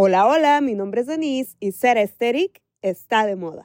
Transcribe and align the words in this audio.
Hola, 0.00 0.28
hola, 0.28 0.60
mi 0.60 0.76
nombre 0.76 1.00
es 1.00 1.08
Denise 1.08 1.56
y 1.58 1.72
ser 1.72 1.98
esteric 1.98 2.62
está 2.82 3.26
de 3.26 3.34
moda. 3.34 3.64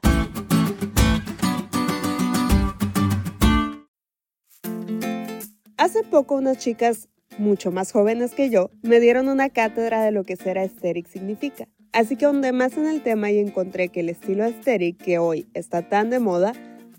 Hace 5.78 6.02
poco 6.02 6.34
unas 6.34 6.58
chicas 6.58 7.08
mucho 7.38 7.72
más 7.72 7.92
jóvenes 7.92 8.34
que 8.34 8.50
yo 8.50 8.72
me 8.82 9.00
dieron 9.00 9.30
una 9.30 9.50
cátedra 9.50 10.02
de 10.02 10.10
lo 10.10 10.24
que 10.24 10.36
ser 10.36 10.58
aesthetic 10.58 11.06
significa. 11.08 11.68
Así 11.92 12.16
que 12.16 12.26
ahondé 12.26 12.52
más 12.52 12.78
en 12.78 12.88
el 12.88 13.04
tema 13.04 13.30
y 13.30 13.38
encontré 13.38 13.90
que 13.90 14.00
el 14.00 14.10
estilo 14.10 14.44
aesthetic 14.44 14.98
que 14.98 15.20
hoy 15.20 15.46
está 15.54 15.88
tan 15.88 16.10
de 16.10 16.18
moda 16.18 16.54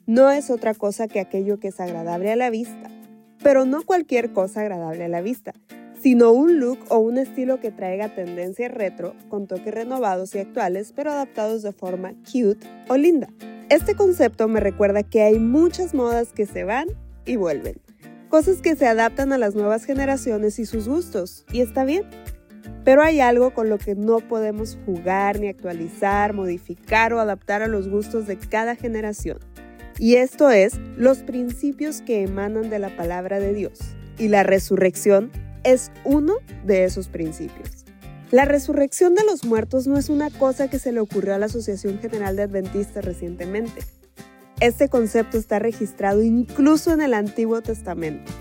no 0.07 0.31
es 0.31 0.49
otra 0.49 0.75
cosa 0.75 1.09
que 1.09 1.19
aquello 1.19 1.59
que 1.59 1.69
es 1.69 1.81
agradable 1.81 2.31
a 2.31 2.37
la 2.37 2.51
vista. 2.51 2.89
Pero 3.43 3.65
no 3.65 3.83
cualquier 3.83 4.33
cosa 4.33 4.61
agradable 4.61 5.03
a 5.03 5.09
la 5.09 5.23
vista, 5.23 5.55
sino 6.05 6.33
un 6.33 6.61
look 6.61 6.81
o 6.91 6.99
un 6.99 7.17
estilo 7.17 7.61
que 7.61 7.71
traiga 7.71 8.15
tendencia 8.15 8.69
retro 8.69 9.15
con 9.31 9.47
toques 9.47 9.73
renovados 9.73 10.35
y 10.35 10.39
actuales, 10.39 10.93
pero 10.95 11.13
adaptados 11.13 11.63
de 11.63 11.73
forma 11.73 12.13
cute 12.31 12.67
o 12.91 12.99
linda. 12.99 13.31
Este 13.71 13.95
concepto 13.95 14.47
me 14.47 14.61
recuerda 14.61 15.03
que 15.03 15.23
hay 15.23 15.39
muchas 15.39 15.95
modas 15.95 16.35
que 16.35 16.45
se 16.45 16.65
van 16.65 16.89
y 17.25 17.37
vuelven, 17.37 17.81
cosas 18.29 18.61
que 18.61 18.77
se 18.77 18.87
adaptan 18.87 19.33
a 19.33 19.39
las 19.39 19.55
nuevas 19.55 19.87
generaciones 19.87 20.59
y 20.59 20.67
sus 20.67 20.89
gustos, 20.89 21.47
y 21.51 21.63
está 21.63 21.87
bien. 21.87 22.03
Pero 22.85 23.03
hay 23.03 23.21
algo 23.21 23.55
con 23.55 23.71
lo 23.71 23.79
que 23.79 23.95
no 23.95 24.19
podemos 24.19 24.77
jugar 24.85 25.41
ni 25.41 25.49
actualizar, 25.49 26.35
modificar 26.35 27.15
o 27.15 27.19
adaptar 27.19 27.63
a 27.63 27.67
los 27.67 27.89
gustos 27.89 28.27
de 28.27 28.37
cada 28.37 28.77
generación. 28.77 29.39
Y 29.99 30.17
esto 30.17 30.51
es 30.51 30.79
los 30.99 31.23
principios 31.23 32.03
que 32.03 32.21
emanan 32.21 32.69
de 32.69 32.79
la 32.79 32.95
palabra 32.95 33.41
de 33.41 33.55
Dios. 33.55 33.79
Y 34.19 34.29
la 34.29 34.43
resurrección 34.43 35.31
es 35.65 35.91
uno 36.05 36.35
de 36.65 36.85
esos 36.85 37.09
principios. 37.09 37.85
La 38.31 38.45
resurrección 38.45 39.15
de 39.15 39.25
los 39.25 39.45
muertos 39.45 39.87
no 39.87 39.97
es 39.97 40.09
una 40.09 40.31
cosa 40.31 40.69
que 40.69 40.79
se 40.79 40.93
le 40.93 41.01
ocurrió 41.01 41.35
a 41.35 41.39
la 41.39 41.47
Asociación 41.47 41.99
General 41.99 42.37
de 42.37 42.43
Adventistas 42.43 43.05
recientemente. 43.05 43.83
Este 44.61 44.89
concepto 44.89 45.37
está 45.37 45.59
registrado 45.59 46.23
incluso 46.23 46.93
en 46.93 47.01
el 47.01 47.15
Antiguo 47.15 47.61
Testamento, 47.61 48.33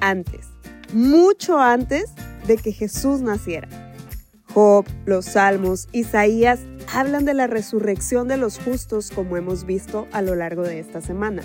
antes, 0.00 0.46
mucho 0.92 1.58
antes 1.58 2.10
de 2.46 2.56
que 2.56 2.72
Jesús 2.72 3.20
naciera. 3.20 3.68
Job, 4.52 4.84
los 5.06 5.24
Salmos, 5.24 5.88
Isaías 5.92 6.60
hablan 6.92 7.24
de 7.24 7.34
la 7.34 7.46
resurrección 7.46 8.28
de 8.28 8.36
los 8.36 8.58
justos 8.58 9.10
como 9.10 9.36
hemos 9.36 9.64
visto 9.64 10.06
a 10.12 10.20
lo 10.20 10.34
largo 10.34 10.62
de 10.62 10.78
esta 10.78 11.00
semana. 11.00 11.42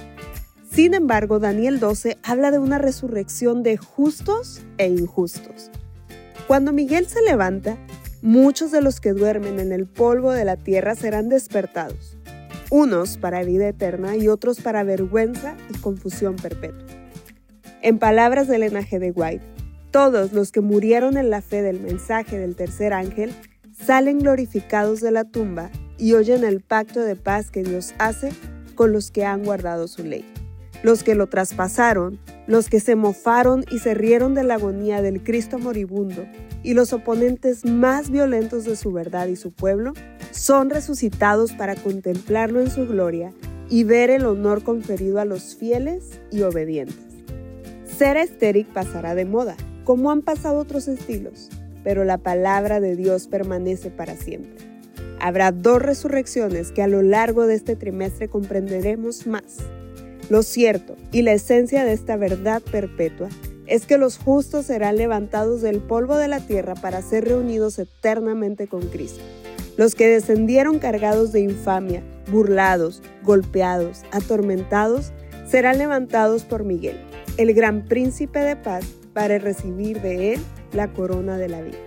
Sin 0.77 0.93
embargo, 0.93 1.39
Daniel 1.39 1.79
12 1.79 2.19
habla 2.21 2.51
de 2.51 2.59
una 2.59 2.77
resurrección 2.77 3.63
de 3.63 3.77
justos 3.77 4.61
e 4.77 4.87
injustos. 4.87 5.71
Cuando 6.45 6.71
Miguel 6.71 7.07
se 7.07 7.23
levanta, 7.23 7.79
muchos 8.21 8.69
de 8.69 8.83
los 8.83 9.01
que 9.01 9.13
duermen 9.13 9.59
en 9.59 9.71
el 9.71 9.87
polvo 9.87 10.33
de 10.33 10.45
la 10.45 10.55
tierra 10.55 10.93
serán 10.93 11.29
despertados, 11.29 12.15
unos 12.69 13.17
para 13.17 13.43
vida 13.43 13.67
eterna 13.67 14.17
y 14.17 14.27
otros 14.27 14.61
para 14.61 14.83
vergüenza 14.83 15.57
y 15.73 15.79
confusión 15.79 16.35
perpetua. 16.35 16.85
En 17.81 17.97
palabras 17.97 18.47
del 18.47 18.61
linaje 18.61 18.99
de 18.99 19.09
White, 19.09 19.45
todos 19.89 20.31
los 20.31 20.51
que 20.51 20.61
murieron 20.61 21.17
en 21.17 21.31
la 21.31 21.41
fe 21.41 21.63
del 21.63 21.79
mensaje 21.79 22.37
del 22.37 22.55
tercer 22.55 22.93
ángel 22.93 23.33
salen 23.83 24.19
glorificados 24.19 25.01
de 25.01 25.09
la 25.09 25.23
tumba 25.23 25.71
y 25.97 26.13
oyen 26.13 26.43
el 26.43 26.61
pacto 26.61 26.99
de 26.99 27.15
paz 27.15 27.49
que 27.49 27.63
Dios 27.63 27.95
hace 27.97 28.29
con 28.75 28.91
los 28.91 29.09
que 29.09 29.25
han 29.25 29.43
guardado 29.43 29.87
su 29.87 30.03
ley 30.03 30.36
los 30.83 31.03
que 31.03 31.15
lo 31.15 31.27
traspasaron, 31.27 32.19
los 32.45 32.69
que 32.69 32.79
se 32.79 32.95
mofaron 32.95 33.65
y 33.71 33.79
se 33.79 33.93
rieron 33.93 34.35
de 34.35 34.43
la 34.43 34.55
agonía 34.55 35.01
del 35.01 35.23
Cristo 35.23 35.59
moribundo, 35.59 36.25
y 36.63 36.73
los 36.73 36.93
oponentes 36.93 37.65
más 37.65 38.09
violentos 38.09 38.65
de 38.65 38.75
su 38.75 38.91
verdad 38.91 39.27
y 39.27 39.35
su 39.35 39.51
pueblo, 39.51 39.93
son 40.31 40.69
resucitados 40.69 41.53
para 41.53 41.75
contemplarlo 41.75 42.61
en 42.61 42.69
su 42.69 42.87
gloria 42.87 43.31
y 43.69 43.83
ver 43.83 44.09
el 44.09 44.25
honor 44.25 44.63
conferido 44.63 45.19
a 45.19 45.25
los 45.25 45.55
fieles 45.55 46.19
y 46.31 46.41
obedientes. 46.41 47.05
Ser 47.85 48.17
estéric 48.17 48.67
pasará 48.67 49.15
de 49.15 49.25
moda, 49.25 49.55
como 49.83 50.11
han 50.11 50.21
pasado 50.21 50.59
otros 50.59 50.87
estilos, 50.87 51.49
pero 51.83 52.03
la 52.03 52.17
palabra 52.17 52.79
de 52.79 52.95
Dios 52.95 53.27
permanece 53.27 53.89
para 53.89 54.15
siempre. 54.15 54.67
Habrá 55.19 55.51
dos 55.51 55.81
resurrecciones 55.81 56.71
que 56.71 56.83
a 56.83 56.87
lo 56.87 57.01
largo 57.01 57.47
de 57.47 57.55
este 57.55 57.75
trimestre 57.75 58.27
comprenderemos 58.27 59.25
más 59.25 59.57
lo 60.29 60.43
cierto 60.43 60.95
y 61.11 61.21
la 61.21 61.33
esencia 61.33 61.85
de 61.85 61.93
esta 61.93 62.17
verdad 62.17 62.61
perpetua 62.61 63.29
es 63.65 63.85
que 63.85 63.97
los 63.97 64.17
justos 64.17 64.65
serán 64.65 64.97
levantados 64.97 65.61
del 65.61 65.79
polvo 65.79 66.15
de 66.17 66.27
la 66.27 66.39
tierra 66.39 66.75
para 66.75 67.01
ser 67.01 67.25
reunidos 67.25 67.79
eternamente 67.79 68.67
con 68.67 68.81
Cristo. 68.87 69.21
Los 69.77 69.93
que 69.93 70.07
descendieron 70.07 70.79
cargados 70.79 71.31
de 71.31 71.41
infamia, 71.41 72.01
burlados, 72.31 73.03
golpeados, 73.23 74.03
atormentados, 74.11 75.11
serán 75.47 75.77
levantados 75.77 76.43
por 76.43 76.63
Miguel, 76.63 76.97
el 77.37 77.53
gran 77.53 77.85
príncipe 77.85 78.39
de 78.39 78.55
paz, 78.55 78.85
para 79.13 79.39
recibir 79.39 80.01
de 80.01 80.33
él 80.33 80.41
la 80.73 80.93
corona 80.93 81.37
de 81.37 81.49
la 81.49 81.61
vida. 81.61 81.86